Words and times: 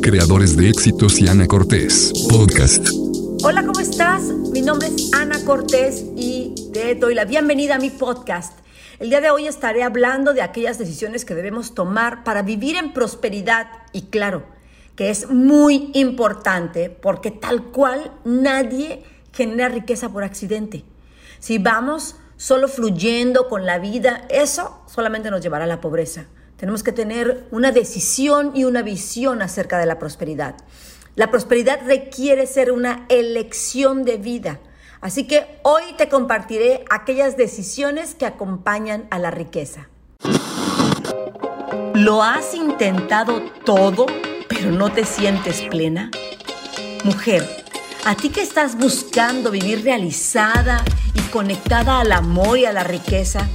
Creadores 0.00 0.56
de 0.56 0.68
éxitos 0.68 1.20
y 1.20 1.28
Ana 1.28 1.46
Cortés. 1.46 2.12
Podcast. 2.28 2.88
Hola, 3.44 3.64
¿cómo 3.64 3.80
estás? 3.80 4.22
Mi 4.52 4.60
nombre 4.62 4.88
es 4.88 5.12
Ana 5.14 5.44
Cortés 5.44 6.04
y 6.16 6.54
te 6.72 6.94
doy 6.94 7.14
la 7.14 7.24
bienvenida 7.24 7.76
a 7.76 7.78
mi 7.78 7.90
podcast. 7.90 8.58
El 8.98 9.10
día 9.10 9.20
de 9.20 9.30
hoy 9.30 9.46
estaré 9.46 9.82
hablando 9.82 10.32
de 10.32 10.42
aquellas 10.42 10.78
decisiones 10.78 11.24
que 11.24 11.34
debemos 11.34 11.74
tomar 11.74 12.24
para 12.24 12.42
vivir 12.42 12.76
en 12.76 12.92
prosperidad 12.92 13.68
y 13.92 14.02
claro, 14.02 14.44
que 14.96 15.10
es 15.10 15.28
muy 15.30 15.90
importante 15.94 16.90
porque 16.90 17.30
tal 17.30 17.64
cual 17.64 18.12
nadie 18.24 19.02
genera 19.32 19.68
riqueza 19.68 20.08
por 20.08 20.24
accidente. 20.24 20.84
Si 21.38 21.58
vamos 21.58 22.16
solo 22.36 22.68
fluyendo 22.68 23.48
con 23.48 23.66
la 23.66 23.78
vida, 23.78 24.26
eso 24.28 24.82
solamente 24.86 25.30
nos 25.30 25.40
llevará 25.40 25.64
a 25.64 25.68
la 25.68 25.80
pobreza. 25.80 26.26
Tenemos 26.62 26.84
que 26.84 26.92
tener 26.92 27.48
una 27.50 27.72
decisión 27.72 28.52
y 28.54 28.62
una 28.62 28.82
visión 28.82 29.42
acerca 29.42 29.80
de 29.80 29.86
la 29.86 29.98
prosperidad. 29.98 30.54
La 31.16 31.28
prosperidad 31.28 31.80
requiere 31.84 32.46
ser 32.46 32.70
una 32.70 33.04
elección 33.08 34.04
de 34.04 34.16
vida. 34.16 34.60
Así 35.00 35.26
que 35.26 35.58
hoy 35.64 35.82
te 35.98 36.08
compartiré 36.08 36.84
aquellas 36.88 37.36
decisiones 37.36 38.14
que 38.14 38.26
acompañan 38.26 39.08
a 39.10 39.18
la 39.18 39.32
riqueza. 39.32 39.88
¿Lo 41.94 42.22
has 42.22 42.54
intentado 42.54 43.42
todo, 43.64 44.06
pero 44.48 44.70
no 44.70 44.92
te 44.92 45.04
sientes 45.04 45.62
plena? 45.62 46.12
Mujer, 47.02 47.44
a 48.04 48.14
ti 48.14 48.28
que 48.28 48.42
estás 48.42 48.78
buscando 48.78 49.50
vivir 49.50 49.82
realizada 49.82 50.84
y 51.12 51.22
conectada 51.32 51.98
al 51.98 52.12
amor 52.12 52.56
y 52.56 52.66
a 52.66 52.72
la 52.72 52.84
riqueza, 52.84 53.48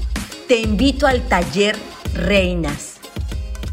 te 0.49 0.59
invito 0.59 1.07
al 1.07 1.25
taller 1.29 1.77
Reinas. 2.13 2.96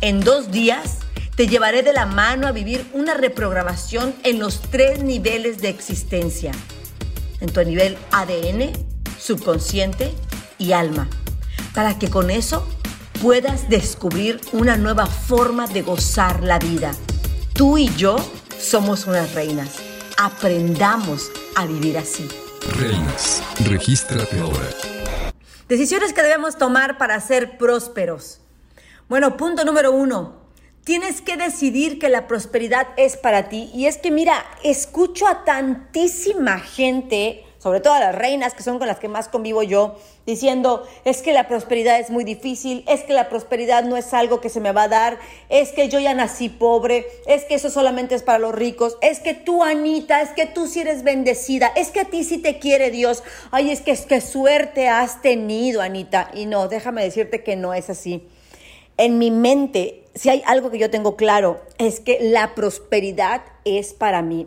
En 0.05 0.21
dos 0.21 0.51
días 0.51 0.99
te 1.35 1.47
llevaré 1.49 1.83
de 1.83 1.95
la 1.95 2.05
mano 2.05 2.47
a 2.47 2.53
vivir 2.53 2.87
una 2.93 3.15
reprogramación 3.15 4.15
en 4.23 4.39
los 4.39 4.61
tres 4.61 5.03
niveles 5.03 5.63
de 5.63 5.71
existencia. 5.71 6.52
En 7.41 7.51
tu 7.51 7.65
nivel 7.65 7.96
ADN, 8.11 8.71
subconsciente 9.19 10.13
y 10.59 10.73
alma. 10.73 11.09
Para 11.74 11.99
que 11.99 12.11
con 12.11 12.30
eso 12.30 12.69
puedas 13.23 13.71
descubrir 13.71 14.43
una 14.52 14.77
nueva 14.77 15.07
forma 15.07 15.66
de 15.69 15.80
gozar 15.80 16.43
la 16.43 16.59
vida. 16.59 16.93
Tú 17.55 17.79
y 17.79 17.89
yo 17.96 18.16
somos 18.59 19.07
unas 19.07 19.33
reinas. 19.33 19.77
Aprendamos 20.18 21.30
a 21.57 21.65
vivir 21.65 21.96
así. 21.96 22.29
Reinas, 22.79 23.43
regístrate 23.65 24.39
ahora. 24.39 24.68
Decisiones 25.66 26.13
que 26.13 26.23
debemos 26.23 26.59
tomar 26.59 26.99
para 26.99 27.18
ser 27.21 27.57
prósperos. 27.57 28.43
Bueno, 29.07 29.37
punto 29.37 29.66
número 29.66 29.93
uno. 29.93 30.33
Tienes 30.83 31.21
que 31.21 31.37
decidir 31.37 31.99
que 31.99 32.09
la 32.09 32.27
prosperidad 32.27 32.87
es 32.97 33.19
para 33.19 33.51
ti. 33.51 33.71
Y 33.74 33.85
es 33.85 33.99
que, 33.99 34.11
mira, 34.11 34.43
escucho 34.63 35.29
a 35.29 35.45
tantísima 35.45 36.59
gente, 36.59 37.45
sobre 37.59 37.80
todo 37.80 37.93
a 37.93 38.01
las 38.01 38.15
reinas, 38.15 38.55
que 38.55 38.63
son 38.63 38.79
con 38.79 38.87
las 38.87 38.99
que 38.99 39.09
más 39.09 39.29
convivo 39.29 39.63
yo, 39.63 39.96
diciendo, 40.24 40.87
es 41.05 41.21
que 41.21 41.35
la 41.35 41.49
prosperidad 41.49 42.01
es 42.01 42.09
muy 42.09 42.24
difícil, 42.24 42.83
es 42.88 43.02
que 43.02 43.13
la 43.13 43.29
prosperidad 43.29 43.85
no 43.85 43.99
es 43.99 44.15
algo 44.15 44.41
que 44.41 44.49
se 44.49 44.61
me 44.61 44.73
va 44.73 44.85
a 44.85 44.88
dar, 44.88 45.18
es 45.51 45.73
que 45.73 45.91
yo 45.91 46.01
ya 46.01 46.15
nací 46.15 46.49
pobre, 46.49 47.07
es 47.27 47.45
que 47.45 47.57
eso 47.57 47.68
solamente 47.68 48.15
es 48.15 48.23
para 48.23 48.39
los 48.39 48.55
ricos, 48.55 48.96
es 49.02 49.21
que 49.21 49.35
tú, 49.35 49.63
Anita, 49.63 50.23
es 50.23 50.30
que 50.30 50.46
tú 50.46 50.66
sí 50.66 50.80
eres 50.80 51.02
bendecida, 51.02 51.73
es 51.77 51.91
que 51.91 52.01
a 52.01 52.07
ti 52.07 52.24
sí 52.24 52.39
te 52.39 52.59
quiere 52.59 52.91
Dios. 52.91 53.23
Ay, 53.51 53.71
es 53.71 53.83
que, 53.83 53.91
es 53.91 54.07
que 54.07 54.23
suerte 54.23 54.89
has 54.89 55.21
tenido, 55.21 55.83
Anita. 55.83 56.30
Y 56.33 56.46
no, 56.46 56.68
déjame 56.68 57.05
decirte 57.05 57.43
que 57.43 57.55
no 57.57 57.74
es 57.74 57.91
así 57.91 58.27
en 58.96 59.18
mi 59.18 59.30
mente, 59.30 60.04
si 60.14 60.30
hay 60.30 60.42
algo 60.46 60.70
que 60.70 60.78
yo 60.78 60.90
tengo 60.90 61.16
claro, 61.16 61.60
es 61.78 62.00
que 62.00 62.18
la 62.20 62.54
prosperidad 62.54 63.42
es 63.64 63.92
para 63.92 64.22
mí. 64.22 64.47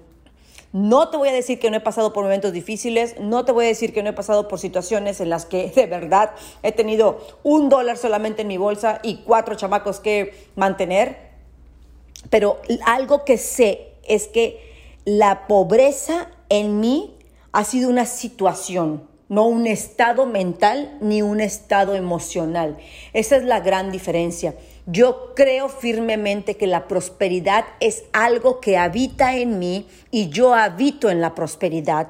No 0.74 1.10
te 1.10 1.18
voy 1.18 1.30
a 1.30 1.34
decir 1.34 1.60
que 1.60 1.72
no 1.72 1.78
he 1.78 1.82
pasado 1.82 2.14
por 2.14 2.24
momentos 2.24 2.52
difíciles, 2.52 3.16
no 3.20 3.46
te 3.46 3.52
voy 3.52 3.66
a 3.66 3.68
decir 3.70 3.94
que 3.94 4.04
no 4.04 4.10
he 4.10 4.14
pasado 4.14 4.48
por 4.48 4.60
situaciones 4.60 5.22
en 5.22 5.30
las 5.30 5.46
que 5.46 5.70
de 5.76 5.86
verdad 5.86 6.32
he 6.62 6.72
tenido 6.72 7.26
un 7.44 7.70
dólar 7.70 7.98
solamente 7.98 8.42
en 8.42 8.50
mi 8.50 8.58
bolsa 8.58 9.00
y 9.02 9.24
cuatro 9.24 9.56
chamacos 9.56 10.00
que 10.00 10.34
mantener, 10.56 11.18
pero 12.30 12.62
algo 12.86 13.24
que 13.24 13.38
sé 13.38 13.94
es 14.04 14.28
que 14.28 14.60
la 15.06 15.48
pobreza 15.48 16.30
en 16.50 16.80
mí 16.80 17.18
ha 17.54 17.64
sido 17.64 17.90
una 17.90 18.06
situación, 18.06 19.08
no 19.30 19.46
un 19.46 19.68
estado 19.68 20.26
mental 20.26 20.98
ni 21.02 21.22
un 21.22 21.42
estado 21.42 21.96
emocional. 21.96 22.78
Esa 23.14 23.36
es 23.36 23.44
la 23.44 23.60
gran 23.60 23.92
diferencia. 23.92 24.56
Yo 24.86 25.34
creo 25.36 25.68
firmemente 25.68 26.56
que 26.56 26.68
la 26.68 26.88
prosperidad 26.88 27.66
es 27.80 28.06
algo 28.14 28.62
que 28.62 28.78
habita 28.78 29.36
en 29.36 29.60
mí 29.60 29.88
y 30.12 30.30
yo 30.30 30.54
habito 30.54 31.10
en 31.10 31.20
la 31.20 31.36
prosperidad. 31.36 32.10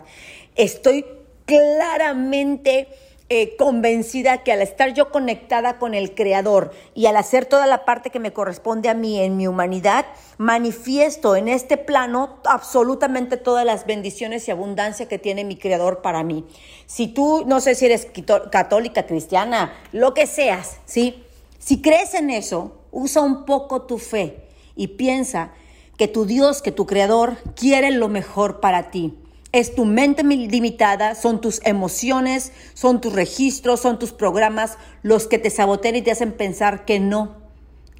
Estoy 0.55 1.05
claramente 1.45 2.87
eh, 3.29 3.57
convencida 3.57 4.37
que 4.43 4.53
al 4.53 4.61
estar 4.61 4.93
yo 4.93 5.11
conectada 5.11 5.79
con 5.79 5.93
el 5.93 6.15
Creador 6.15 6.71
y 6.95 7.07
al 7.07 7.17
hacer 7.17 7.45
toda 7.45 7.67
la 7.67 7.83
parte 7.83 8.09
que 8.09 8.21
me 8.21 8.31
corresponde 8.31 8.87
a 8.87 8.93
mí 8.93 9.19
en 9.19 9.35
mi 9.35 9.47
humanidad, 9.47 10.05
manifiesto 10.37 11.35
en 11.35 11.49
este 11.49 11.75
plano 11.75 12.37
absolutamente 12.45 13.35
todas 13.35 13.65
las 13.65 13.85
bendiciones 13.85 14.47
y 14.47 14.51
abundancia 14.51 15.09
que 15.09 15.19
tiene 15.19 15.43
mi 15.43 15.57
Creador 15.57 16.01
para 16.01 16.23
mí. 16.23 16.45
Si 16.85 17.07
tú, 17.09 17.43
no 17.45 17.59
sé 17.59 17.75
si 17.75 17.87
eres 17.87 18.07
católica, 18.49 19.05
cristiana, 19.05 19.73
lo 19.91 20.13
que 20.13 20.25
seas, 20.25 20.77
¿sí? 20.85 21.21
Si 21.59 21.81
crees 21.81 22.13
en 22.13 22.29
eso, 22.29 22.77
usa 22.91 23.21
un 23.23 23.43
poco 23.43 23.81
tu 23.81 23.97
fe 23.97 24.47
y 24.77 24.87
piensa 24.87 25.51
que 25.97 26.07
tu 26.07 26.25
Dios, 26.25 26.61
que 26.61 26.71
tu 26.71 26.85
Creador 26.85 27.35
quiere 27.55 27.91
lo 27.91 28.07
mejor 28.07 28.61
para 28.61 28.89
ti 28.89 29.17
es 29.59 29.73
tu 29.73 29.85
mente 29.85 30.23
limitada, 30.23 31.15
son 31.15 31.41
tus 31.41 31.61
emociones, 31.63 32.51
son 32.73 33.01
tus 33.01 33.13
registros, 33.13 33.79
son 33.79 33.97
tus 33.97 34.11
programas 34.11 34.77
los 35.01 35.27
que 35.27 35.39
te 35.39 35.49
sabotean 35.49 35.95
y 35.95 36.03
te 36.03 36.11
hacen 36.11 36.31
pensar 36.31 36.85
que 36.85 36.99
no, 36.99 37.37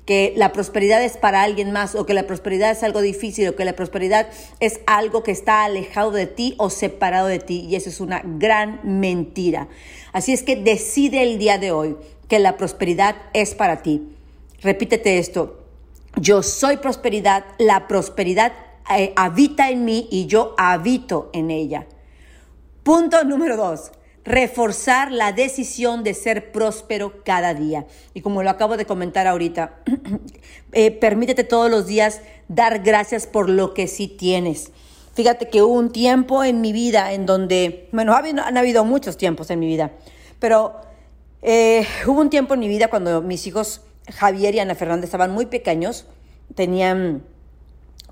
que 0.06 0.34
la 0.38 0.53
prosperidad 0.53 1.03
es 1.03 1.18
para 1.18 1.41
alguien 1.41 1.72
más 1.72 1.95
o 1.95 2.06
que 2.06 2.13
la 2.13 2.28
prosperidad 2.28 2.72
es 2.72 2.84
algo 2.84 3.01
difícil 3.01 3.47
o 3.47 3.56
que 3.56 3.66
la 3.66 3.73
prosperidad 3.73 4.28
es 4.59 4.81
algo 4.85 5.23
que 5.23 5.31
está 5.31 5.63
alejado 5.63 6.12
de 6.12 6.28
ti 6.28 6.53
o 6.59 6.69
separado 6.69 7.28
de 7.28 7.40
ti 7.40 7.66
y 7.68 7.75
eso 7.75 7.89
es 7.89 8.00
una 8.00 8.22
gran 8.24 8.79
mentira. 8.84 9.68
Así 10.13 10.34
es 10.34 10.44
que 10.44 10.56
decide 10.57 11.24
el 11.24 11.39
día 11.39 11.57
de 11.57 11.72
hoy 11.72 11.97
que 12.28 12.38
la 12.38 12.56
prosperidad 12.56 13.16
es 13.34 13.56
para 13.56 13.81
ti. 13.81 14.07
Repítete 14.62 15.18
esto. 15.18 15.63
Yo 16.16 16.44
soy 16.44 16.78
prosperidad, 16.78 17.45
la 17.57 17.88
prosperidad 17.88 18.53
eh, 18.95 19.13
habita 19.15 19.69
en 19.69 19.85
mí 19.85 20.07
y 20.11 20.27
yo 20.27 20.55
habito 20.57 21.29
en 21.33 21.51
ella. 21.51 21.87
Punto 22.83 23.23
número 23.23 23.57
dos, 23.57 23.91
reforzar 24.23 25.11
la 25.11 25.31
decisión 25.31 26.03
de 26.03 26.13
ser 26.13 26.51
próspero 26.51 27.23
cada 27.23 27.53
día. 27.53 27.85
Y 28.13 28.21
como 28.21 28.43
lo 28.43 28.49
acabo 28.49 28.77
de 28.77 28.85
comentar 28.85 29.27
ahorita, 29.27 29.79
eh, 30.73 30.91
permítete 30.91 31.43
todos 31.43 31.71
los 31.71 31.87
días 31.87 32.21
dar 32.47 32.79
gracias 32.79 33.27
por 33.27 33.49
lo 33.49 33.73
que 33.73 33.87
sí 33.87 34.07
tienes. 34.07 34.71
Fíjate 35.13 35.49
que 35.49 35.63
hubo 35.63 35.73
un 35.73 35.91
tiempo 35.91 36.43
en 36.43 36.61
mi 36.61 36.73
vida 36.73 37.13
en 37.13 37.25
donde, 37.25 37.89
bueno, 37.91 38.13
han 38.13 38.57
habido 38.57 38.85
muchos 38.85 39.17
tiempos 39.17 39.49
en 39.49 39.59
mi 39.59 39.65
vida, 39.65 39.91
pero 40.39 40.75
eh, 41.41 41.87
hubo 42.05 42.21
un 42.21 42.29
tiempo 42.29 42.53
en 42.53 42.59
mi 42.59 42.67
vida 42.67 42.89
cuando 42.89 43.21
mis 43.21 43.47
hijos 43.47 43.81
Javier 44.13 44.55
y 44.55 44.59
Ana 44.59 44.75
Fernández 44.75 45.05
estaban 45.05 45.31
muy 45.31 45.47
pequeños, 45.47 46.05
tenían 46.55 47.23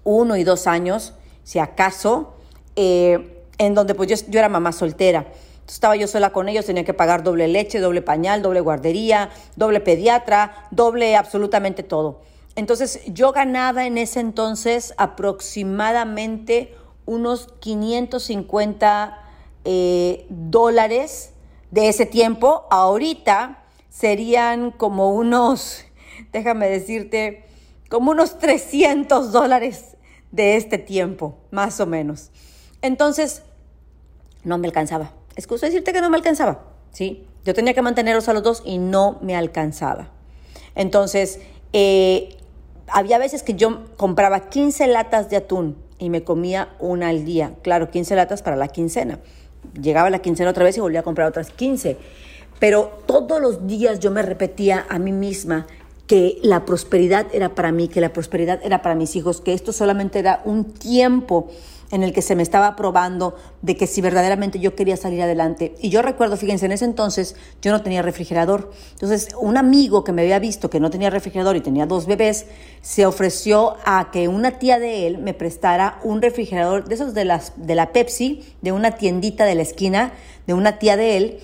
uno 0.06 0.38
y 0.38 0.46
dos 0.46 0.68
años, 0.68 1.14
si 1.44 1.60
acaso, 1.60 2.36
eh, 2.78 3.44
en 3.58 3.74
donde 3.74 3.96
pues 3.96 4.26
yo, 4.28 4.40
era 4.40 4.48
mamá 4.48 4.72
soltera. 4.72 5.28
estaba 5.68 5.98
yo 5.98 6.08
sola 6.08 6.32
con 6.32 6.48
ellos, 6.48 6.66
tenía 6.66 6.86
que 6.86 6.94
pagar 6.94 7.24
doble 7.24 7.50
leche, 7.50 7.80
doble 7.80 8.02
pañal, 8.02 8.42
doble 8.42 8.62
guardería, 8.62 9.32
doble 9.58 9.82
pediatra, 9.82 10.68
doble 10.72 11.18
absolutamente 11.18 11.84
todo. 11.84 12.22
Entonces 12.56 13.02
yo 13.08 13.34
ganaba 13.34 13.86
en 13.86 13.98
ese 13.98 14.22
entonces 14.22 14.94
aproximadamente 14.98 16.74
unos 17.06 17.48
550 17.60 19.22
eh, 19.66 20.26
dólares 20.30 21.32
de 21.72 21.90
ese 21.90 22.06
tiempo. 22.06 22.66
Ahorita 22.70 23.64
serían 23.90 24.72
como 24.72 25.14
unos, 25.14 25.84
déjame 26.32 26.70
decirte, 26.70 27.46
como 27.90 28.12
unos 28.12 28.40
300 28.40 29.32
dólares 29.32 29.95
de 30.36 30.58
este 30.58 30.78
tiempo, 30.78 31.38
más 31.52 31.80
o 31.80 31.86
menos. 31.86 32.32
Entonces, 32.82 33.44
no 34.44 34.58
me 34.58 34.68
alcanzaba. 34.68 35.14
Excuso 35.36 35.66
decirte 35.66 35.94
que 35.94 36.02
no 36.02 36.10
me 36.10 36.18
alcanzaba, 36.18 36.66
¿sí? 36.92 37.26
Yo 37.44 37.54
tenía 37.54 37.74
que 37.74 37.82
mantenerlos 37.82 38.28
a 38.30 38.34
los 38.34 38.44
dos 38.44 38.64
y 38.66 38.78
no 38.78 39.20
me 39.22 39.36
alcanzaba. 39.36 40.10
Entonces, 40.76 41.40
eh, 41.74 42.38
había 42.88 43.18
veces 43.18 43.44
que 43.44 43.54
yo 43.56 43.86
compraba 43.98 44.50
15 44.50 44.88
latas 44.88 45.30
de 45.30 45.38
atún 45.38 45.78
y 45.98 46.10
me 46.10 46.24
comía 46.24 46.70
una 46.80 47.10
al 47.10 47.26
día. 47.26 47.54
Claro, 47.62 47.90
15 47.90 48.16
latas 48.16 48.42
para 48.42 48.56
la 48.56 48.68
quincena. 48.68 49.20
Llegaba 49.80 50.10
la 50.10 50.20
quincena 50.20 50.50
otra 50.50 50.64
vez 50.64 50.78
y 50.78 50.82
volvía 50.82 51.00
a 51.00 51.04
comprar 51.04 51.28
otras 51.28 51.50
15. 51.50 51.98
Pero 52.60 53.04
todos 53.06 53.42
los 53.42 53.68
días 53.68 54.00
yo 54.00 54.12
me 54.12 54.22
repetía 54.22 54.86
a 54.90 55.00
mí 55.00 55.12
misma 55.12 55.68
que 56.08 56.38
la 56.44 56.66
prosperidad 56.66 57.28
era 57.34 57.56
para 57.56 57.72
mí, 57.72 57.88
que 57.88 58.02
la 58.02 58.14
prosperidad 58.14 58.60
era 58.64 58.82
para 58.82 58.96
mis 58.96 59.16
hijos, 59.16 59.42
que 59.42 59.54
esto 59.54 59.74
solamente 59.74 60.20
era 60.20 60.42
un 60.46 60.66
tiempo 60.66 61.50
en 61.92 62.04
el 62.04 62.14
que 62.14 62.22
se 62.22 62.36
me 62.36 62.44
estaba 62.44 62.76
probando 62.76 63.36
de 63.62 63.78
que 63.78 63.88
si 63.88 64.02
verdaderamente 64.02 64.60
yo 64.60 64.76
quería 64.76 64.98
salir 64.98 65.22
adelante. 65.22 65.76
Y 65.80 65.90
yo 65.90 66.02
recuerdo, 66.02 66.38
fíjense, 66.38 66.66
en 66.66 66.72
ese 66.72 66.86
entonces 66.86 67.36
yo 67.62 67.72
no 67.72 67.82
tenía 67.82 68.02
refrigerador. 68.02 68.72
Entonces, 68.94 69.30
un 69.40 69.58
amigo 69.58 70.04
que 70.04 70.12
me 70.12 70.24
había 70.24 70.40
visto 70.40 70.70
que 70.70 70.80
no 70.80 70.90
tenía 70.90 71.10
refrigerador 71.10 71.56
y 71.56 71.62
tenía 71.62 71.86
dos 71.86 72.06
bebés, 72.06 72.48
se 72.82 73.06
ofreció 73.06 73.76
a 73.86 74.10
que 74.12 74.28
una 74.28 74.60
tía 74.60 74.80
de 74.80 75.08
él 75.08 75.20
me 75.20 75.34
prestara 75.34 76.00
un 76.04 76.22
refrigerador 76.22 76.86
de 76.86 76.96
esos 76.96 77.14
de, 77.14 77.26
las, 77.26 77.54
de 77.56 77.76
la 77.76 77.92
Pepsi, 77.92 78.44
de 78.62 78.72
una 78.72 78.92
tiendita 78.92 79.46
de 79.46 79.56
la 79.56 79.62
esquina, 79.62 80.14
de 80.48 80.54
una 80.54 80.80
tía 80.80 80.98
de 80.98 81.18
él. 81.18 81.40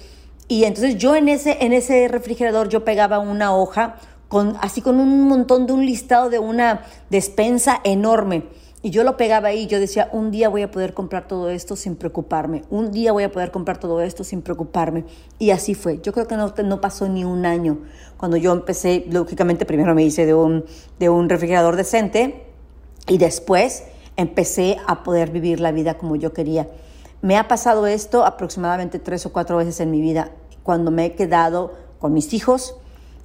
Y 0.48 0.66
entonces 0.66 0.98
yo 0.98 1.16
en 1.16 1.30
ese, 1.30 1.60
en 1.62 1.72
ese 1.72 2.10
refrigerador 2.10 2.68
yo 2.68 2.84
pegaba 2.84 3.20
una 3.20 3.56
hoja 3.56 3.96
con, 4.32 4.56
así 4.62 4.82
con 4.82 5.02
un 5.02 5.28
montón 5.28 5.68
de 5.68 5.74
un 5.74 5.86
listado 5.86 6.30
de 6.30 6.40
una 6.40 6.84
despensa 7.10 7.82
enorme 7.84 8.46
y 8.82 8.90
yo 8.90 9.04
lo 9.04 9.18
pegaba 9.18 9.50
ahí, 9.50 9.68
yo 9.68 9.78
decía, 9.78 10.10
un 10.14 10.32
día 10.32 10.48
voy 10.48 10.62
a 10.62 10.72
poder 10.72 10.94
comprar 10.94 11.28
todo 11.28 11.50
esto 11.50 11.76
sin 11.76 11.98
preocuparme, 11.98 12.64
un 12.70 12.92
día 12.92 13.12
voy 13.12 13.24
a 13.24 13.32
poder 13.32 13.52
comprar 13.52 13.78
todo 13.78 14.00
esto 14.00 14.24
sin 14.24 14.42
preocuparme. 14.42 15.04
Y 15.38 15.52
así 15.52 15.76
fue. 15.76 16.00
Yo 16.02 16.14
creo 16.14 16.28
que 16.28 16.38
no, 16.38 16.54
no 16.64 16.80
pasó 16.80 17.10
ni 17.10 17.26
un 17.26 17.46
año. 17.46 17.80
Cuando 18.16 18.38
yo 18.38 18.54
empecé, 18.54 19.06
lógicamente 19.10 19.66
primero 19.66 19.94
me 19.94 20.04
hice 20.04 20.26
de 20.26 20.34
un, 20.34 20.64
de 20.98 21.10
un 21.10 21.28
refrigerador 21.28 21.76
decente 21.76 22.46
y 23.08 23.18
después 23.18 23.84
empecé 24.16 24.78
a 24.88 25.04
poder 25.04 25.30
vivir 25.30 25.60
la 25.60 25.74
vida 25.74 25.98
como 25.98 26.16
yo 26.16 26.32
quería. 26.32 26.70
Me 27.22 27.38
ha 27.38 27.50
pasado 27.50 27.86
esto 27.86 28.26
aproximadamente 28.26 28.98
tres 28.98 29.26
o 29.26 29.34
cuatro 29.34 29.58
veces 29.58 29.82
en 29.82 29.92
mi 29.92 30.00
vida, 30.00 30.32
cuando 30.64 30.90
me 30.90 31.06
he 31.06 31.16
quedado 31.16 31.74
con 32.00 32.14
mis 32.14 32.34
hijos, 32.34 32.78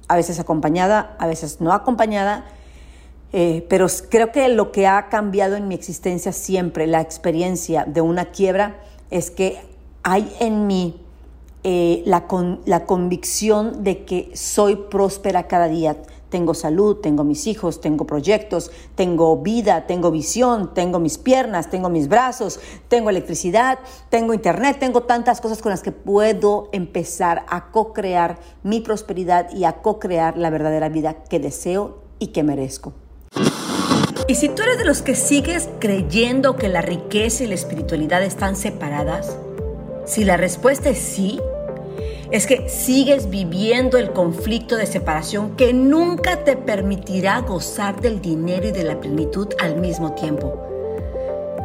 a 0.07 0.15
veces 0.15 0.39
acompañada, 0.39 1.15
a 1.19 1.27
veces 1.27 1.61
no 1.61 1.73
acompañada, 1.73 2.45
eh, 3.33 3.65
pero 3.69 3.87
creo 4.09 4.31
que 4.31 4.47
lo 4.47 4.71
que 4.71 4.87
ha 4.87 5.09
cambiado 5.09 5.55
en 5.55 5.67
mi 5.67 5.75
existencia 5.75 6.31
siempre, 6.31 6.87
la 6.87 7.01
experiencia 7.01 7.85
de 7.85 8.01
una 8.01 8.25
quiebra, 8.25 8.77
es 9.09 9.31
que 9.31 9.59
hay 10.03 10.33
en 10.39 10.67
mí 10.67 11.01
eh, 11.63 12.03
la, 12.05 12.25
la 12.65 12.85
convicción 12.85 13.83
de 13.83 14.05
que 14.05 14.31
soy 14.33 14.75
próspera 14.75 15.47
cada 15.47 15.67
día. 15.67 15.97
Tengo 16.29 16.53
salud, 16.53 16.97
tengo 16.97 17.23
mis 17.23 17.47
hijos, 17.47 17.79
tengo 17.79 18.05
proyectos, 18.05 18.71
tengo 18.95 19.37
vida, 19.37 19.87
tengo 19.87 20.11
visión, 20.11 20.73
tengo 20.73 20.99
mis 20.99 21.17
piernas, 21.17 21.69
tengo 21.69 21.89
mis 21.89 22.07
brazos, 22.07 22.59
tengo 22.87 23.09
electricidad, 23.09 23.79
tengo 24.09 24.33
internet, 24.33 24.77
tengo 24.79 25.03
tantas 25.03 25.39
cosas 25.39 25.61
con 25.61 25.69
las 25.69 25.81
que 25.81 25.91
puedo 25.91 26.69
empezar 26.71 27.45
a 27.47 27.71
co-crear 27.71 28.39
mi 28.63 28.81
prosperidad 28.81 29.53
y 29.53 29.63
a 29.63 29.81
co-crear 29.81 30.37
la 30.37 30.49
verdadera 30.49 30.89
vida 30.89 31.23
que 31.23 31.39
deseo 31.39 31.99
y 32.19 32.27
que 32.27 32.43
merezco. 32.43 32.93
Y 34.27 34.35
si 34.35 34.49
tú 34.49 34.61
eres 34.63 34.77
de 34.77 34.83
los 34.83 35.01
que 35.01 35.15
sigues 35.15 35.69
creyendo 35.79 36.57
que 36.57 36.67
la 36.67 36.81
riqueza 36.81 37.45
y 37.45 37.47
la 37.47 37.55
espiritualidad 37.55 38.21
están 38.23 38.57
separadas, 38.57 39.37
si 40.05 40.25
la 40.25 40.35
respuesta 40.35 40.89
es 40.89 40.97
sí, 40.97 41.39
es 42.31 42.45
que 42.45 42.67
sigues 42.69 43.29
viviendo 43.29 43.97
el 43.97 44.11
conflicto 44.11 44.75
de 44.75 44.85
separación 44.85 45.55
que 45.55 45.73
nunca 45.73 46.43
te 46.43 46.55
permitirá 46.55 47.39
gozar 47.41 48.01
del 48.01 48.21
dinero 48.21 48.67
y 48.67 48.71
de 48.71 48.83
la 48.83 48.99
plenitud 48.99 49.47
al 49.59 49.77
mismo 49.77 50.13
tiempo. 50.13 50.61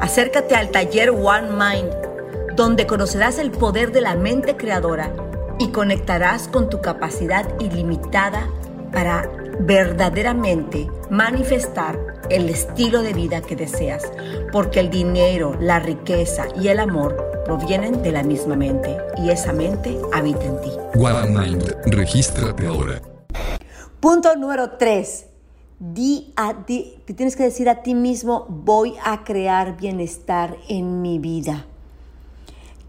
Acércate 0.01 0.55
al 0.55 0.71
taller 0.71 1.11
One 1.11 1.51
Mind, 1.51 2.57
donde 2.57 2.87
conocerás 2.87 3.39
el 3.39 3.51
poder 3.51 3.93
de 3.93 4.01
la 4.01 4.15
mente 4.15 4.57
creadora 4.57 5.13
y 5.59 5.69
conectarás 5.69 6.49
con 6.49 6.71
tu 6.71 6.81
capacidad 6.81 7.47
ilimitada 7.61 8.49
para 8.93 9.29
verdaderamente 9.61 10.89
manifestar 11.11 11.99
el 12.33 12.49
estilo 12.49 13.03
de 13.03 13.13
vida 13.13 13.43
que 13.43 13.57
deseas, 13.57 14.03
porque 14.53 14.81
el 14.81 14.91
dinero, 14.91 15.55
la 15.61 15.79
riqueza 15.79 16.47
y 16.61 16.69
el 16.69 16.81
amor 16.81 17.43
provienen 17.45 18.03
de 18.03 18.13
la 18.13 18.23
misma 18.23 18.57
mente 18.57 18.97
y 19.19 19.31
esa 19.31 19.53
mente 19.53 19.99
habita 20.13 20.45
en 20.45 20.61
ti. 20.63 20.71
One 20.99 21.39
Mind, 21.39 21.75
regístrate 21.87 22.67
ahora. 22.67 23.03
Punto 24.01 24.35
número 24.37 24.73
3. 24.79 25.27
Di 25.79 26.33
a 26.37 26.65
ti, 26.65 27.03
tienes 27.17 27.37
que 27.37 27.43
decir 27.43 27.69
a 27.69 27.83
ti 27.83 27.95
mismo, 27.95 28.47
voy 28.49 28.95
a 29.05 29.25
crear 29.25 29.77
bienestar 29.77 30.57
en 30.69 31.03
mi 31.03 31.19
vida. 31.19 31.67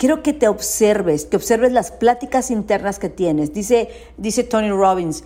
Quiero 0.03 0.21
que 0.21 0.33
te 0.33 0.49
observes, 0.49 1.23
que 1.23 1.37
observes 1.37 1.71
las 1.71 1.93
pláticas 1.93 2.51
internas 2.51 2.99
que 2.99 3.07
tienes. 3.07 3.53
Dice, 3.53 3.87
dice 4.17 4.43
Tony 4.43 4.69
Robbins, 4.69 5.23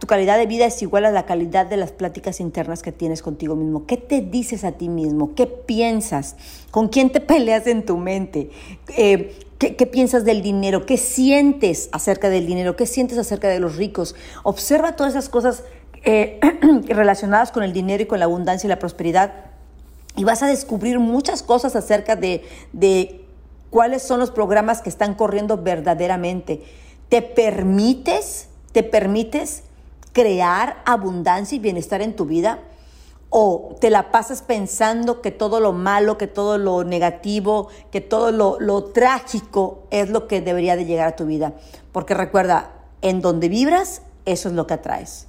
tu 0.00 0.08
calidad 0.08 0.36
de 0.36 0.46
vida 0.46 0.66
es 0.66 0.82
igual 0.82 1.04
a 1.04 1.12
la 1.12 1.26
calidad 1.26 1.66
de 1.66 1.76
las 1.76 1.92
pláticas 1.92 2.40
internas 2.40 2.82
que 2.82 2.90
tienes 2.90 3.22
contigo 3.22 3.54
mismo. 3.54 3.86
¿Qué 3.86 3.96
te 3.96 4.22
dices 4.22 4.64
a 4.64 4.72
ti 4.72 4.88
mismo? 4.88 5.36
¿Qué 5.36 5.46
piensas? 5.46 6.34
¿Con 6.72 6.88
quién 6.88 7.10
te 7.10 7.20
peleas 7.34 7.68
en 7.68 7.86
tu 7.86 7.98
mente? 7.98 8.50
Eh, 8.96 9.38
¿qué, 9.58 9.86
piensas 9.86 10.24
del 10.24 10.42
dinero? 10.42 10.86
¿Qué 10.86 10.96
sientes 10.96 11.88
acerca 11.92 12.28
del 12.28 12.48
dinero? 12.48 12.74
¿Qué 12.74 12.86
sientes 12.86 13.18
acerca 13.18 13.46
de 13.46 13.60
los 13.60 13.76
ricos? 13.76 14.16
Observa 14.42 14.96
todas 14.96 15.12
esas 15.12 15.28
cosas 15.28 15.62
eh, 16.02 16.40
relacionadas 16.88 17.52
con 17.52 17.62
el 17.62 17.72
dinero 17.72 18.02
y 18.02 18.06
con 18.06 18.18
la 18.18 18.24
abundancia 18.24 18.66
y 18.66 18.70
la 18.70 18.80
prosperidad 18.80 19.52
y 20.16 20.24
vas 20.24 20.42
a 20.42 20.48
descubrir 20.48 20.98
muchas 20.98 21.44
cosas 21.44 21.76
acerca 21.76 22.16
de, 22.16 22.42
de 22.72 23.25
cuáles 23.70 24.02
son 24.02 24.20
los 24.20 24.30
programas 24.30 24.82
que 24.82 24.88
están 24.88 25.14
corriendo 25.14 25.58
verdaderamente. 25.58 26.62
¿Te 27.08 27.22
permites, 27.22 28.48
te 28.72 28.82
permites 28.82 29.62
crear 30.12 30.82
abundancia 30.84 31.56
y 31.56 31.58
bienestar 31.58 32.02
en 32.02 32.16
tu 32.16 32.24
vida? 32.24 32.60
¿O 33.28 33.76
te 33.80 33.90
la 33.90 34.10
pasas 34.10 34.42
pensando 34.42 35.20
que 35.20 35.30
todo 35.30 35.60
lo 35.60 35.72
malo, 35.72 36.16
que 36.16 36.26
todo 36.26 36.58
lo 36.58 36.84
negativo, 36.84 37.68
que 37.90 38.00
todo 38.00 38.32
lo, 38.32 38.58
lo 38.60 38.84
trágico 38.84 39.82
es 39.90 40.10
lo 40.10 40.26
que 40.28 40.40
debería 40.40 40.76
de 40.76 40.84
llegar 40.84 41.08
a 41.08 41.16
tu 41.16 41.26
vida? 41.26 41.54
Porque 41.92 42.14
recuerda, 42.14 42.70
en 43.02 43.20
donde 43.20 43.48
vibras, 43.48 44.02
eso 44.24 44.48
es 44.48 44.54
lo 44.54 44.66
que 44.66 44.74
atraes. 44.74 45.26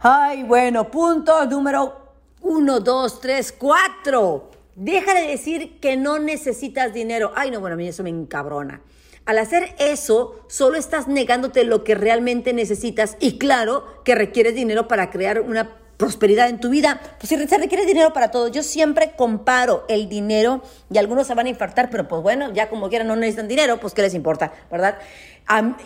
Ay, 0.00 0.44
bueno, 0.44 0.90
punto 0.90 1.44
número 1.46 1.96
uno, 2.42 2.80
dos, 2.80 3.20
tres, 3.20 3.52
cuatro. 3.52 4.50
Deja 4.80 5.12
de 5.12 5.26
decir 5.26 5.80
que 5.80 5.96
no 5.96 6.20
necesitas 6.20 6.94
dinero. 6.94 7.32
Ay, 7.34 7.50
no, 7.50 7.58
bueno, 7.58 7.74
a 7.74 7.76
mí 7.76 7.88
eso 7.88 8.04
me 8.04 8.10
encabrona. 8.10 8.80
Al 9.24 9.38
hacer 9.38 9.74
eso, 9.80 10.38
solo 10.46 10.78
estás 10.78 11.08
negándote 11.08 11.64
lo 11.64 11.82
que 11.82 11.96
realmente 11.96 12.52
necesitas 12.52 13.16
y 13.18 13.38
claro 13.38 14.04
que 14.04 14.14
requieres 14.14 14.54
dinero 14.54 14.86
para 14.86 15.10
crear 15.10 15.40
una 15.40 15.76
prosperidad 15.96 16.48
en 16.48 16.60
tu 16.60 16.70
vida. 16.70 17.00
Pues 17.18 17.28
si 17.28 17.48
se 17.48 17.58
requiere 17.58 17.86
dinero 17.86 18.12
para 18.12 18.30
todo, 18.30 18.46
yo 18.46 18.62
siempre 18.62 19.14
comparo 19.16 19.84
el 19.88 20.08
dinero 20.08 20.62
y 20.92 20.98
algunos 20.98 21.26
se 21.26 21.34
van 21.34 21.46
a 21.46 21.50
infartar, 21.50 21.90
pero 21.90 22.06
pues 22.06 22.22
bueno, 22.22 22.52
ya 22.54 22.68
como 22.68 22.88
quieran 22.88 23.08
no 23.08 23.16
necesitan 23.16 23.48
dinero, 23.48 23.80
pues 23.80 23.94
qué 23.94 24.02
les 24.02 24.14
importa, 24.14 24.52
¿verdad? 24.70 24.96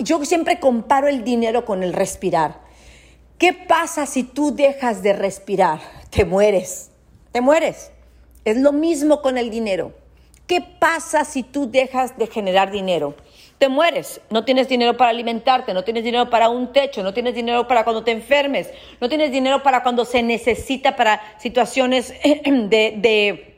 yo 0.00 0.22
siempre 0.26 0.60
comparo 0.60 1.08
el 1.08 1.24
dinero 1.24 1.64
con 1.64 1.82
el 1.82 1.94
respirar. 1.94 2.60
¿Qué 3.38 3.54
pasa 3.54 4.04
si 4.04 4.22
tú 4.22 4.54
dejas 4.54 5.02
de 5.02 5.14
respirar? 5.14 5.80
Te 6.10 6.26
mueres, 6.26 6.90
te 7.32 7.40
mueres. 7.40 7.90
Es 8.44 8.56
lo 8.56 8.72
mismo 8.72 9.22
con 9.22 9.38
el 9.38 9.50
dinero. 9.50 9.92
¿Qué 10.46 10.60
pasa 10.60 11.24
si 11.24 11.42
tú 11.42 11.70
dejas 11.70 12.18
de 12.18 12.26
generar 12.26 12.70
dinero? 12.70 13.14
Te 13.58 13.68
mueres, 13.68 14.20
no 14.28 14.44
tienes 14.44 14.68
dinero 14.68 14.96
para 14.96 15.10
alimentarte, 15.10 15.72
no 15.72 15.84
tienes 15.84 16.02
dinero 16.02 16.28
para 16.28 16.48
un 16.48 16.72
techo, 16.72 17.04
no 17.04 17.14
tienes 17.14 17.34
dinero 17.34 17.68
para 17.68 17.84
cuando 17.84 18.02
te 18.02 18.10
enfermes, 18.10 18.68
no 19.00 19.08
tienes 19.08 19.30
dinero 19.30 19.62
para 19.62 19.84
cuando 19.84 20.04
se 20.04 20.22
necesita 20.22 20.96
para 20.96 21.22
situaciones 21.38 22.12
de, 22.44 23.54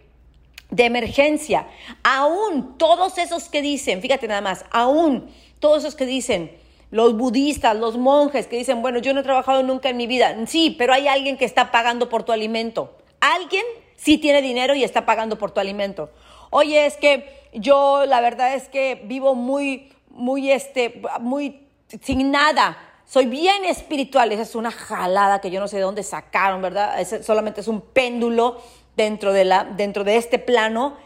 de, 0.70 0.84
emergencia. 0.84 1.66
Aún 2.02 2.76
todos 2.76 3.16
esos 3.16 3.48
que 3.48 3.62
dicen, 3.62 4.02
fíjate 4.02 4.28
nada 4.28 4.42
más, 4.42 4.66
aún 4.70 5.30
todos 5.58 5.78
esos 5.78 5.94
que 5.94 6.04
dicen, 6.04 6.52
los 6.90 7.16
budistas, 7.16 7.74
los 7.74 7.96
monjes 7.96 8.46
que 8.46 8.58
dicen, 8.58 8.82
bueno, 8.82 8.98
yo 8.98 9.14
no 9.14 9.20
he 9.20 9.24
trabajado 9.24 9.62
nunca 9.62 9.88
en 9.88 9.96
mi 9.96 10.06
vida. 10.06 10.36
Sí, 10.46 10.74
pero 10.78 10.92
hay 10.92 11.08
alguien 11.08 11.38
que 11.38 11.46
está 11.46 11.70
pagando 11.70 12.10
por 12.10 12.24
tu 12.24 12.32
alimento. 12.32 12.94
Alguien 13.20 13.64
sí 14.04 14.18
tiene 14.18 14.42
dinero 14.42 14.74
y 14.74 14.84
está 14.84 15.06
pagando 15.06 15.38
por 15.38 15.50
tu 15.50 15.60
alimento. 15.60 16.10
Oye, 16.50 16.84
es 16.84 16.98
que 16.98 17.48
yo 17.54 18.04
la 18.06 18.20
verdad 18.20 18.54
es 18.54 18.68
que 18.68 19.00
vivo 19.04 19.34
muy, 19.34 19.92
muy, 20.10 20.50
este, 20.50 21.00
muy 21.20 21.66
sin 22.02 22.30
nada. 22.30 22.76
Soy 23.06 23.24
bien 23.24 23.64
espiritual. 23.64 24.30
Esa 24.30 24.42
es 24.42 24.54
una 24.54 24.70
jalada 24.70 25.40
que 25.40 25.50
yo 25.50 25.58
no 25.58 25.68
sé 25.68 25.76
de 25.76 25.82
dónde 25.82 26.02
sacaron, 26.02 26.60
¿verdad? 26.60 26.98
solamente 27.22 27.62
es 27.62 27.68
un 27.68 27.80
péndulo 27.80 28.60
dentro 28.94 29.32
de, 29.32 29.46
la, 29.46 29.64
dentro 29.64 30.04
de 30.04 30.16
este 30.16 30.38
plano. 30.38 30.98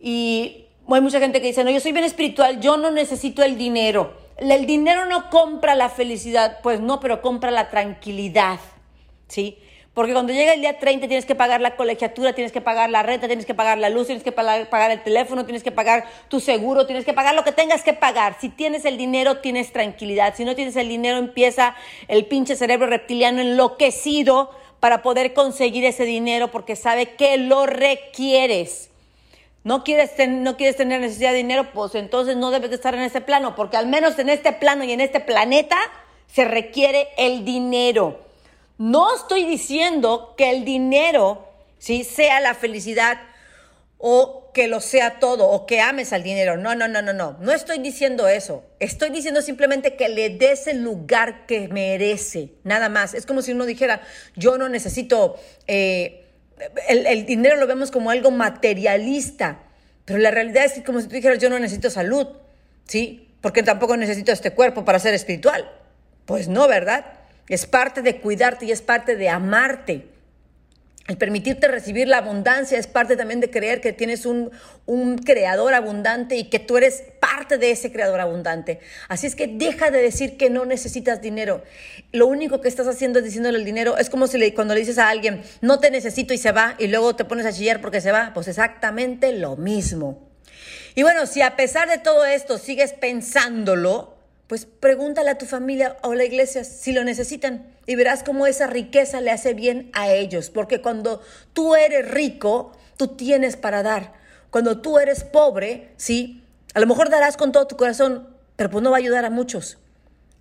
Y 0.00 0.66
hay 0.88 1.00
mucha 1.00 1.18
gente 1.18 1.40
que 1.40 1.48
dice, 1.48 1.64
no, 1.64 1.70
yo 1.70 1.80
soy 1.80 1.90
bien 1.90 2.04
espiritual, 2.04 2.60
yo 2.60 2.76
no 2.76 2.92
necesito 2.92 3.42
el 3.42 3.58
dinero. 3.58 4.12
El 4.36 4.64
dinero 4.64 5.06
no 5.06 5.28
compra 5.28 5.74
la 5.74 5.88
felicidad. 5.88 6.60
Pues 6.62 6.78
no, 6.80 7.00
pero 7.00 7.20
compra 7.20 7.50
la 7.50 7.68
tranquilidad, 7.68 8.60
¿sí? 9.26 9.58
Porque 9.98 10.12
cuando 10.12 10.32
llega 10.32 10.54
el 10.54 10.60
día 10.60 10.78
30 10.78 11.08
tienes 11.08 11.26
que 11.26 11.34
pagar 11.34 11.60
la 11.60 11.74
colegiatura, 11.74 12.32
tienes 12.32 12.52
que 12.52 12.60
pagar 12.60 12.88
la 12.88 13.02
renta, 13.02 13.26
tienes 13.26 13.44
que 13.44 13.52
pagar 13.52 13.78
la 13.78 13.90
luz, 13.90 14.06
tienes 14.06 14.22
que 14.22 14.30
pagar 14.30 14.92
el 14.92 15.02
teléfono, 15.02 15.44
tienes 15.44 15.64
que 15.64 15.72
pagar 15.72 16.06
tu 16.28 16.38
seguro, 16.38 16.86
tienes 16.86 17.04
que 17.04 17.12
pagar 17.12 17.34
lo 17.34 17.42
que 17.42 17.50
tengas 17.50 17.82
que 17.82 17.94
pagar. 17.94 18.36
Si 18.40 18.48
tienes 18.48 18.84
el 18.84 18.96
dinero, 18.96 19.38
tienes 19.38 19.72
tranquilidad. 19.72 20.36
Si 20.36 20.44
no 20.44 20.54
tienes 20.54 20.76
el 20.76 20.88
dinero, 20.88 21.18
empieza 21.18 21.74
el 22.06 22.26
pinche 22.26 22.54
cerebro 22.54 22.86
reptiliano 22.86 23.40
enloquecido 23.40 24.52
para 24.78 25.02
poder 25.02 25.34
conseguir 25.34 25.84
ese 25.84 26.04
dinero 26.04 26.46
porque 26.52 26.76
sabe 26.76 27.16
que 27.16 27.36
lo 27.36 27.66
requieres. 27.66 28.90
No 29.64 29.82
quieres, 29.82 30.12
no 30.28 30.56
quieres 30.56 30.76
tener 30.76 31.00
necesidad 31.00 31.32
de 31.32 31.38
dinero, 31.38 31.72
pues 31.74 31.96
entonces 31.96 32.36
no 32.36 32.52
debes 32.52 32.70
de 32.70 32.76
estar 32.76 32.94
en 32.94 33.02
ese 33.02 33.20
plano, 33.20 33.56
porque 33.56 33.76
al 33.76 33.88
menos 33.88 34.16
en 34.20 34.28
este 34.28 34.52
plano 34.52 34.84
y 34.84 34.92
en 34.92 35.00
este 35.00 35.18
planeta 35.18 35.76
se 36.28 36.44
requiere 36.44 37.08
el 37.16 37.44
dinero. 37.44 38.27
No 38.78 39.14
estoy 39.14 39.44
diciendo 39.44 40.34
que 40.38 40.50
el 40.50 40.64
dinero 40.64 41.48
¿sí? 41.78 42.04
sea 42.04 42.40
la 42.40 42.54
felicidad 42.54 43.18
o 43.98 44.50
que 44.54 44.68
lo 44.68 44.80
sea 44.80 45.18
todo 45.18 45.48
o 45.48 45.66
que 45.66 45.80
ames 45.80 46.12
al 46.12 46.22
dinero. 46.22 46.56
No, 46.56 46.74
no, 46.74 46.88
no, 46.88 47.02
no, 47.02 47.12
no. 47.12 47.36
No 47.40 47.52
estoy 47.52 47.78
diciendo 47.80 48.28
eso. 48.28 48.64
Estoy 48.78 49.10
diciendo 49.10 49.42
simplemente 49.42 49.96
que 49.96 50.08
le 50.08 50.30
des 50.30 50.68
el 50.68 50.82
lugar 50.82 51.46
que 51.46 51.68
merece. 51.68 52.52
Nada 52.64 52.88
más. 52.88 53.14
Es 53.14 53.26
como 53.26 53.42
si 53.42 53.52
uno 53.52 53.66
dijera, 53.66 54.00
yo 54.36 54.58
no 54.58 54.68
necesito... 54.68 55.36
Eh, 55.66 56.24
el, 56.88 57.24
dinero 57.26 57.56
lo 57.56 57.66
vemos 57.66 57.90
como 57.90 58.10
algo 58.10 58.30
materialista, 58.30 59.60
pero 60.04 60.18
la 60.18 60.30
realidad 60.30 60.64
es 60.64 60.82
como 60.84 61.00
si 61.00 61.06
tú 61.06 61.14
dijeras, 61.14 61.38
yo 61.38 61.50
no 61.50 61.58
necesito 61.58 61.88
salud, 61.88 62.26
¿sí? 62.84 63.28
Porque 63.40 63.62
tampoco 63.62 63.96
necesito 63.96 64.32
este 64.32 64.52
cuerpo 64.52 64.84
para 64.84 64.98
ser 64.98 65.14
espiritual. 65.14 65.70
Pues 66.24 66.48
no, 66.48 66.66
¿verdad? 66.66 67.17
Es 67.48 67.66
parte 67.66 68.02
de 68.02 68.20
cuidarte 68.20 68.66
y 68.66 68.72
es 68.72 68.82
parte 68.82 69.16
de 69.16 69.28
amarte. 69.28 70.06
El 71.08 71.16
permitirte 71.16 71.68
recibir 71.68 72.06
la 72.06 72.18
abundancia 72.18 72.78
es 72.78 72.86
parte 72.86 73.16
también 73.16 73.40
de 73.40 73.48
creer 73.48 73.80
que 73.80 73.94
tienes 73.94 74.26
un, 74.26 74.50
un, 74.84 75.16
creador 75.16 75.72
abundante 75.72 76.36
y 76.36 76.50
que 76.50 76.58
tú 76.58 76.76
eres 76.76 77.02
parte 77.18 77.56
de 77.56 77.70
ese 77.70 77.90
creador 77.90 78.20
abundante. 78.20 78.80
Así 79.08 79.26
es 79.26 79.34
que 79.34 79.46
deja 79.46 79.90
de 79.90 80.02
decir 80.02 80.36
que 80.36 80.50
no 80.50 80.66
necesitas 80.66 81.22
dinero. 81.22 81.62
Lo 82.12 82.26
único 82.26 82.60
que 82.60 82.68
estás 82.68 82.86
haciendo 82.86 83.20
es 83.20 83.24
diciéndole 83.24 83.56
el 83.56 83.64
dinero. 83.64 83.96
Es 83.96 84.10
como 84.10 84.26
si 84.26 84.36
le, 84.36 84.52
cuando 84.52 84.74
le 84.74 84.80
dices 84.80 84.98
a 84.98 85.08
alguien, 85.08 85.42
no 85.62 85.80
te 85.80 85.90
necesito 85.90 86.34
y 86.34 86.38
se 86.38 86.52
va, 86.52 86.74
y 86.78 86.88
luego 86.88 87.16
te 87.16 87.24
pones 87.24 87.46
a 87.46 87.54
chillar 87.54 87.80
porque 87.80 88.02
se 88.02 88.12
va. 88.12 88.32
Pues 88.34 88.46
exactamente 88.46 89.32
lo 89.32 89.56
mismo. 89.56 90.28
Y 90.94 91.04
bueno, 91.04 91.24
si 91.24 91.40
a 91.40 91.56
pesar 91.56 91.88
de 91.88 91.96
todo 91.96 92.26
esto 92.26 92.58
sigues 92.58 92.92
pensándolo, 92.92 94.17
pues 94.48 94.66
pregúntale 94.66 95.30
a 95.30 95.38
tu 95.38 95.44
familia 95.44 95.98
o 96.02 96.12
a 96.12 96.16
la 96.16 96.24
iglesia 96.24 96.64
si 96.64 96.92
lo 96.92 97.04
necesitan 97.04 97.66
y 97.86 97.94
verás 97.96 98.22
cómo 98.22 98.46
esa 98.46 98.66
riqueza 98.66 99.20
le 99.20 99.30
hace 99.30 99.52
bien 99.52 99.90
a 99.92 100.10
ellos. 100.10 100.48
Porque 100.48 100.80
cuando 100.80 101.22
tú 101.52 101.76
eres 101.76 102.10
rico, 102.10 102.72
tú 102.96 103.08
tienes 103.08 103.56
para 103.56 103.82
dar. 103.82 104.14
Cuando 104.50 104.80
tú 104.80 104.98
eres 104.98 105.22
pobre, 105.22 105.90
sí, 105.98 106.42
a 106.72 106.80
lo 106.80 106.86
mejor 106.86 107.10
darás 107.10 107.36
con 107.36 107.52
todo 107.52 107.66
tu 107.66 107.76
corazón, 107.76 108.26
pero 108.56 108.70
pues 108.70 108.82
no 108.82 108.90
va 108.90 108.96
a 108.96 109.00
ayudar 109.00 109.26
a 109.26 109.30
muchos. 109.30 109.76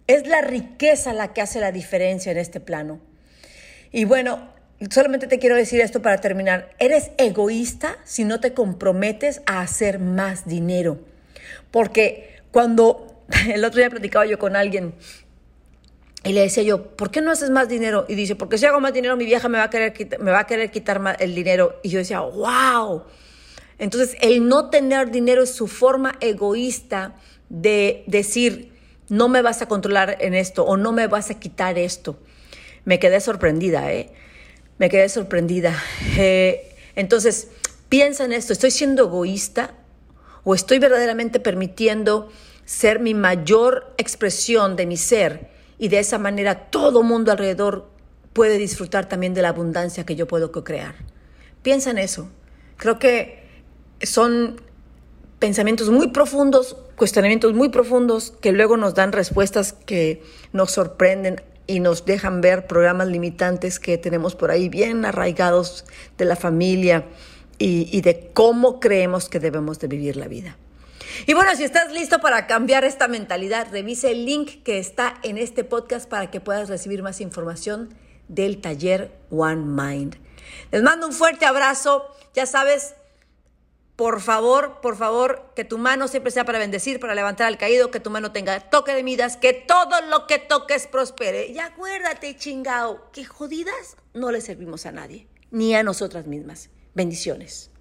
Es 0.08 0.26
la 0.26 0.42
riqueza 0.42 1.12
la 1.12 1.34
que 1.34 1.42
hace 1.42 1.60
la 1.60 1.74
diferencia 1.74 2.32
en 2.32 2.38
este 2.38 2.62
plano. 2.62 3.02
Y 3.92 4.06
bueno, 4.06 4.50
solamente 4.90 5.28
te 5.28 5.38
quiero 5.38 5.58
decir 5.58 5.82
esto 5.82 6.02
para 6.02 6.22
terminar. 6.22 6.70
Eres 6.80 7.12
egoísta 7.18 7.98
si 8.06 8.24
no 8.24 8.40
te 8.40 8.54
comprometes 8.54 9.42
a 9.46 9.60
hacer 9.60 10.00
más 10.00 10.48
dinero. 10.48 11.00
Porque 11.72 12.38
cuando 12.52 13.07
el 13.54 13.64
otro 13.64 13.80
día 13.80 13.90
platicaba 13.90 14.26
yo 14.26 14.40
con 14.40 14.56
alguien 14.56 14.94
y 16.24 16.34
le 16.34 16.42
decía 16.42 16.64
yo, 16.64 16.84
¿por 16.96 17.10
qué 17.10 17.22
no 17.22 17.32
haces 17.32 17.52
más 17.52 17.70
dinero? 17.70 18.06
Y 18.10 18.16
dice, 18.16 18.36
porque 18.36 18.58
si 18.58 18.66
hago 18.66 18.82
más 18.82 18.94
dinero, 18.94 19.16
mi 19.16 19.26
vieja 19.26 19.48
me 19.48 19.60
va 19.60 19.66
a 19.66 19.70
querer, 19.70 19.94
me 20.20 20.32
va 20.32 20.40
a 20.40 20.48
querer 20.48 20.72
quitar 20.72 21.16
el 21.20 21.34
dinero. 21.34 21.80
Y 21.84 21.90
yo 21.90 22.00
decía, 22.00 22.20
wow. 22.20 23.04
Entonces, 23.78 24.18
el 24.20 24.48
no 24.48 24.70
tener 24.70 25.12
dinero 25.12 25.44
es 25.44 25.54
su 25.54 25.68
forma 25.68 26.18
egoísta 26.20 27.16
de 27.48 28.04
decir, 28.08 28.74
no 29.08 29.30
me 29.30 29.42
vas 29.42 29.62
a 29.62 29.68
controlar 29.68 30.18
en 30.20 30.34
esto 30.34 30.66
o 30.66 30.76
no 30.76 30.92
me 30.92 31.08
vas 31.08 31.30
a 31.30 31.40
quitar 31.40 31.78
esto. 31.78 32.20
Me 32.84 33.00
quedé 33.00 33.22
sorprendida, 33.22 33.94
¿eh? 33.94 34.12
Me 34.80 34.90
quedé 34.90 35.08
sorprendida. 35.08 35.82
Eh, 36.18 36.76
entonces, 36.96 37.50
piensa 37.88 38.26
en 38.26 38.34
esto, 38.34 38.52
¿estoy 38.52 38.72
siendo 38.72 39.04
egoísta 39.06 39.76
o 40.44 40.56
estoy 40.56 40.80
verdaderamente 40.80 41.40
permitiendo 41.40 42.30
ser 42.68 43.00
mi 43.00 43.14
mayor 43.14 43.94
expresión 43.98 44.76
de 44.76 44.86
mi 44.86 44.98
ser 44.98 45.50
y 45.80 45.88
de 45.88 46.00
esa 46.00 46.18
manera 46.20 46.70
todo 46.70 47.02
mundo 47.02 47.32
alrededor 47.32 47.90
puede 48.34 48.58
disfrutar 48.58 49.08
también 49.08 49.34
de 49.34 49.42
la 49.42 49.50
abundancia 49.50 50.06
que 50.06 50.18
yo 50.18 50.28
puedo 50.28 50.52
crear. 50.52 50.96
Piensa 51.64 51.92
en 51.92 51.98
eso. 51.98 52.30
Creo 52.76 53.00
que 53.00 53.42
son 54.02 54.60
pensamientos 55.40 55.90
muy 55.90 56.10
profundos, 56.10 56.76
cuestionamientos 56.98 57.54
muy 57.54 57.70
profundos 57.70 58.34
que 58.42 58.52
luego 58.52 58.76
nos 58.76 58.96
dan 58.96 59.14
respuestas 59.14 59.72
que 59.72 60.22
nos 60.52 60.72
sorprenden 60.72 61.42
y 61.68 61.80
nos 61.80 62.04
dejan 62.04 62.42
ver 62.42 62.68
programas 62.68 63.08
limitantes 63.08 63.80
que 63.80 63.98
tenemos 63.98 64.36
por 64.36 64.52
ahí 64.52 64.68
bien 64.68 65.06
arraigados 65.06 65.86
de 66.18 66.26
la 66.26 66.36
familia 66.36 67.06
y, 67.60 67.88
y 67.98 68.02
de 68.02 68.30
cómo 68.34 68.82
creemos 68.82 69.30
que 69.30 69.40
debemos 69.40 69.80
de 69.80 69.88
vivir 69.88 70.18
la 70.18 70.28
vida. 70.28 70.58
Y 71.26 71.34
bueno, 71.34 71.56
si 71.56 71.64
estás 71.64 71.92
listo 71.92 72.20
para 72.20 72.48
cambiar 72.48 72.84
esta 72.84 73.08
mentalidad, 73.08 73.68
revise 73.72 74.12
el 74.12 74.26
link 74.26 74.64
que 74.64 74.78
está 74.78 75.16
en 75.24 75.38
este 75.38 75.64
podcast 75.64 76.08
para 76.08 76.30
que 76.30 76.40
puedas 76.40 76.70
recibir 76.70 77.02
más 77.02 77.22
información 77.22 77.94
del 78.28 78.62
taller 78.62 79.12
One 79.30 79.64
Mind. 79.66 80.18
Les 80.72 80.84
mando 80.84 81.08
un 81.08 81.14
fuerte 81.14 81.46
abrazo. 81.46 82.06
Ya 82.34 82.46
sabes, 82.46 82.94
por 83.96 84.22
favor, 84.22 84.80
por 84.82 84.96
favor, 84.96 85.52
que 85.56 85.66
tu 85.66 85.78
mano 85.78 86.08
siempre 86.08 86.32
sea 86.32 86.46
para 86.46 86.60
bendecir, 86.60 87.00
para 87.00 87.16
levantar 87.16 87.48
al 87.48 87.58
caído, 87.58 87.90
que 87.90 88.00
tu 88.00 88.10
mano 88.10 88.32
tenga 88.32 88.60
toque 88.60 88.94
de 88.94 89.04
midas, 89.04 89.38
que 89.38 89.54
todo 89.54 90.02
lo 90.10 90.28
que 90.28 90.40
toques 90.40 90.88
prospere. 90.88 91.48
Y 91.48 91.60
acuérdate, 91.60 92.36
chingao, 92.38 93.12
que 93.12 93.26
jodidas 93.26 93.98
no 94.14 94.32
le 94.32 94.42
servimos 94.42 94.86
a 94.86 94.92
nadie, 94.92 95.28
ni 95.52 95.74
a 95.76 95.84
nosotras 95.84 96.28
mismas. 96.28 96.70
Bendiciones. 96.94 97.72